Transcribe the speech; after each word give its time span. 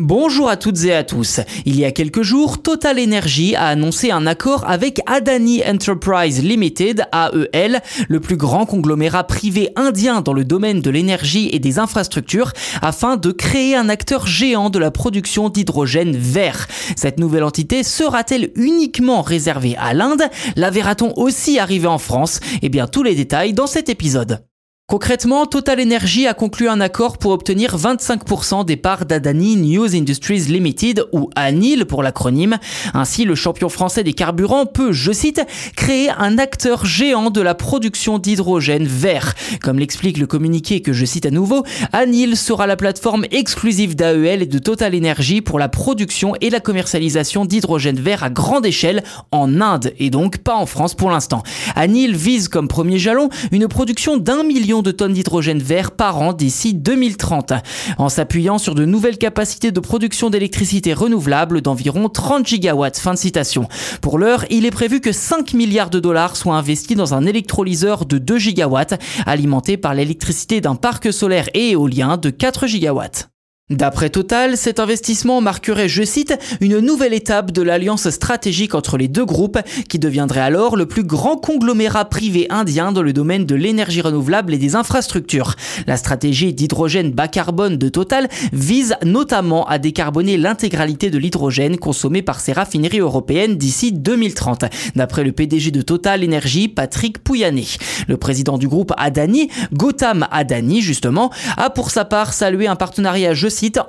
Bonjour 0.00 0.48
à 0.48 0.56
toutes 0.56 0.82
et 0.82 0.92
à 0.92 1.04
tous. 1.04 1.38
Il 1.66 1.78
y 1.78 1.84
a 1.84 1.92
quelques 1.92 2.22
jours, 2.22 2.60
Total 2.60 2.98
Energy 2.98 3.54
a 3.54 3.68
annoncé 3.68 4.10
un 4.10 4.26
accord 4.26 4.64
avec 4.66 5.00
Adani 5.06 5.62
Enterprise 5.64 6.42
Limited, 6.42 7.06
AEL, 7.12 7.80
le 8.08 8.18
plus 8.18 8.36
grand 8.36 8.66
conglomérat 8.66 9.22
privé 9.22 9.70
indien 9.76 10.20
dans 10.20 10.32
le 10.32 10.44
domaine 10.44 10.80
de 10.80 10.90
l'énergie 10.90 11.48
et 11.52 11.60
des 11.60 11.78
infrastructures, 11.78 12.52
afin 12.82 13.16
de 13.16 13.30
créer 13.30 13.76
un 13.76 13.88
acteur 13.88 14.26
géant 14.26 14.68
de 14.68 14.80
la 14.80 14.90
production 14.90 15.48
d'hydrogène 15.48 16.16
vert. 16.16 16.66
Cette 16.96 17.20
nouvelle 17.20 17.44
entité 17.44 17.84
sera-t-elle 17.84 18.50
uniquement 18.56 19.22
réservée 19.22 19.76
à 19.78 19.94
l'Inde? 19.94 20.24
La 20.56 20.70
verra-t-on 20.70 21.16
aussi 21.16 21.60
arriver 21.60 21.86
en 21.86 21.98
France? 21.98 22.40
Eh 22.62 22.68
bien, 22.68 22.88
tous 22.88 23.04
les 23.04 23.14
détails 23.14 23.52
dans 23.52 23.68
cet 23.68 23.88
épisode. 23.88 24.44
Concrètement, 24.86 25.46
Total 25.46 25.80
Energy 25.80 26.26
a 26.26 26.34
conclu 26.34 26.68
un 26.68 26.78
accord 26.78 27.16
pour 27.16 27.32
obtenir 27.32 27.74
25% 27.74 28.66
des 28.66 28.76
parts 28.76 29.06
d'Adani 29.06 29.56
News 29.56 29.96
Industries 29.96 30.40
Limited, 30.40 31.06
ou 31.10 31.30
ANIL 31.36 31.86
pour 31.86 32.02
l'acronyme. 32.02 32.58
Ainsi, 32.92 33.24
le 33.24 33.34
champion 33.34 33.70
français 33.70 34.04
des 34.04 34.12
carburants 34.12 34.66
peut, 34.66 34.92
je 34.92 35.10
cite, 35.10 35.40
créer 35.74 36.10
un 36.10 36.36
acteur 36.36 36.84
géant 36.84 37.30
de 37.30 37.40
la 37.40 37.54
production 37.54 38.18
d'hydrogène 38.18 38.84
vert. 38.84 39.32
Comme 39.62 39.78
l'explique 39.78 40.18
le 40.18 40.26
communiqué 40.26 40.82
que 40.82 40.92
je 40.92 41.06
cite 41.06 41.24
à 41.24 41.30
nouveau, 41.30 41.64
ANIL 41.94 42.36
sera 42.36 42.66
la 42.66 42.76
plateforme 42.76 43.24
exclusive 43.30 43.96
d'AEL 43.96 44.42
et 44.42 44.46
de 44.46 44.58
Total 44.58 44.94
Energy 44.94 45.40
pour 45.40 45.58
la 45.58 45.70
production 45.70 46.34
et 46.42 46.50
la 46.50 46.60
commercialisation 46.60 47.46
d'hydrogène 47.46 47.98
vert 47.98 48.22
à 48.22 48.28
grande 48.28 48.66
échelle 48.66 49.02
en 49.32 49.62
Inde, 49.62 49.94
et 49.98 50.10
donc 50.10 50.38
pas 50.38 50.56
en 50.56 50.66
France 50.66 50.94
pour 50.94 51.10
l'instant. 51.10 51.42
ANIL 51.74 52.14
vise 52.14 52.48
comme 52.48 52.68
premier 52.68 52.98
jalon 52.98 53.30
une 53.50 53.66
production 53.66 54.18
d'un 54.18 54.42
million 54.42 54.73
de 54.82 54.90
tonnes 54.90 55.12
d'hydrogène 55.12 55.58
vert 55.58 55.92
par 55.92 56.18
an 56.20 56.32
d'ici 56.32 56.74
2030, 56.74 57.52
en 57.98 58.08
s'appuyant 58.08 58.58
sur 58.58 58.74
de 58.74 58.84
nouvelles 58.84 59.18
capacités 59.18 59.72
de 59.72 59.80
production 59.80 60.30
d'électricité 60.30 60.92
renouvelable 60.92 61.60
d'environ 61.60 62.08
30 62.08 62.46
gigawatts. 62.46 62.98
Fin 62.98 63.14
de 63.14 63.18
citation. 63.18 63.68
Pour 64.00 64.18
l'heure, 64.18 64.44
il 64.50 64.66
est 64.66 64.70
prévu 64.70 65.00
que 65.00 65.12
5 65.12 65.54
milliards 65.54 65.90
de 65.90 66.00
dollars 66.00 66.36
soient 66.36 66.56
investis 66.56 66.96
dans 66.96 67.14
un 67.14 67.26
électrolyseur 67.26 68.06
de 68.06 68.18
2 68.18 68.38
gigawatts, 68.38 69.00
alimenté 69.26 69.76
par 69.76 69.94
l'électricité 69.94 70.60
d'un 70.60 70.74
parc 70.74 71.12
solaire 71.12 71.48
et 71.54 71.70
éolien 71.70 72.16
de 72.16 72.30
4 72.30 72.66
gigawatts. 72.66 73.33
D'après 73.70 74.10
Total, 74.10 74.58
cet 74.58 74.78
investissement 74.78 75.40
marquerait, 75.40 75.88
je 75.88 76.02
cite, 76.02 76.38
une 76.60 76.80
nouvelle 76.80 77.14
étape 77.14 77.50
de 77.50 77.62
l'alliance 77.62 78.10
stratégique 78.10 78.74
entre 78.74 78.98
les 78.98 79.08
deux 79.08 79.24
groupes 79.24 79.58
qui 79.88 79.98
deviendrait 79.98 80.40
alors 80.40 80.76
le 80.76 80.84
plus 80.84 81.02
grand 81.02 81.38
conglomérat 81.38 82.04
privé 82.04 82.46
indien 82.50 82.92
dans 82.92 83.00
le 83.00 83.14
domaine 83.14 83.46
de 83.46 83.54
l'énergie 83.54 84.02
renouvelable 84.02 84.52
et 84.52 84.58
des 84.58 84.76
infrastructures. 84.76 85.54
La 85.86 85.96
stratégie 85.96 86.52
d'hydrogène 86.52 87.12
bas 87.12 87.26
carbone 87.26 87.78
de 87.78 87.88
Total 87.88 88.28
vise 88.52 88.96
notamment 89.02 89.66
à 89.66 89.78
décarboner 89.78 90.36
l'intégralité 90.36 91.08
de 91.08 91.16
l'hydrogène 91.16 91.78
consommé 91.78 92.20
par 92.20 92.40
ses 92.40 92.52
raffineries 92.52 93.00
européennes 93.00 93.56
d'ici 93.56 93.92
2030, 93.92 94.66
d'après 94.94 95.24
le 95.24 95.32
PDG 95.32 95.70
de 95.70 95.80
Total 95.80 96.22
Energy, 96.22 96.68
Patrick 96.68 97.18
Pouyanné. 97.24 97.64
Le 98.08 98.18
président 98.18 98.58
du 98.58 98.68
groupe 98.68 98.92
Adani, 98.98 99.48
Gautam 99.72 100.28
Adani 100.30 100.82
justement, 100.82 101.30
a 101.56 101.70
pour 101.70 101.90
sa 101.90 102.04
part 102.04 102.34
salué 102.34 102.66
un 102.66 102.76
partenariat, 102.76 103.32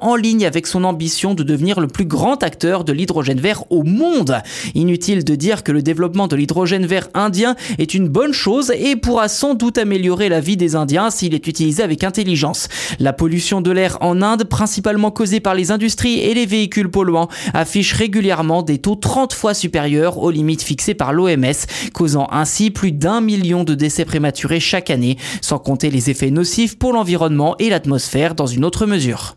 en 0.02 0.16
ligne 0.16 0.46
avec 0.46 0.68
son 0.68 0.84
ambition 0.84 1.34
de 1.34 1.44
devenir 1.44 1.80
le 1.80 1.88
plus 1.88 2.06
grand 2.06 2.44
acteur 2.44 2.84
de 2.84 2.94
l'hydrogène 2.94 3.40
vert 3.40 3.64
au 3.72 3.84
monde. 3.84 4.42
Inutile 4.76 5.24
de 5.24 5.36
dire 5.36 5.64
que 5.64 5.72
le 5.72 5.82
développement 5.82 6.28
de 6.28 6.36
l'hydrogène 6.36 6.86
vert 6.86 7.10
indien 7.14 7.56
est 7.78 7.94
une 7.94 8.08
bonne 8.08 8.34
chose 8.34 8.72
et 8.78 8.96
pourra 8.96 9.28
sans 9.28 9.54
doute 9.56 9.78
améliorer 9.78 10.30
la 10.30 10.40
vie 10.40 10.58
des 10.58 10.76
Indiens 10.76 11.10
s'il 11.10 11.34
est 11.34 11.48
utilisé 11.48 11.84
avec 11.84 12.04
intelligence. 12.04 12.68
La 13.00 13.14
pollution 13.14 13.62
de 13.62 13.72
l'air 13.72 13.98
en 14.02 14.22
Inde, 14.22 14.44
principalement 14.44 15.12
causée 15.12 15.40
par 15.40 15.56
les 15.56 15.72
industries 15.72 16.20
et 16.20 16.34
les 16.34 16.46
véhicules 16.46 16.92
polluants, 16.92 17.30
affiche 17.54 17.94
régulièrement 17.94 18.62
des 18.62 18.78
taux 18.78 18.96
30 18.96 19.34
fois 19.34 19.54
supérieurs 19.54 20.20
aux 20.20 20.32
limites 20.32 20.64
fixées 20.64 20.94
par 20.94 21.14
l'OMS, 21.14 21.66
causant 21.94 22.28
ainsi 22.32 22.72
plus 22.72 22.92
d'un 22.92 23.22
million 23.22 23.64
de 23.64 23.74
décès 23.74 24.06
prématurés 24.06 24.60
chaque 24.60 24.90
année, 24.90 25.18
sans 25.42 25.60
compter 25.60 25.90
les 25.90 26.10
effets 26.10 26.32
nocifs 26.32 26.78
pour 26.78 26.94
l'environnement 26.94 27.56
et 27.60 27.70
l'atmosphère 27.70 28.36
dans 28.36 28.48
une 28.48 28.66
autre 28.66 28.86
mesure. 28.86 29.36